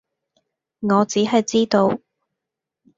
[0.79, 1.99] 我只係知道